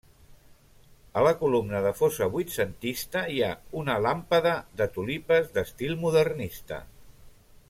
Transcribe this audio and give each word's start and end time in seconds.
A 1.19 1.21
la 1.27 1.33
columna 1.41 1.81
de 1.87 1.91
fosa 1.99 2.29
vuitcentista 2.37 3.23
hi 3.35 3.37
ha 3.49 3.53
una 3.83 4.01
làmpada 4.09 4.57
de 4.81 4.91
tulipes 4.99 5.57
d'estil 5.59 5.99
modernista. 6.07 6.85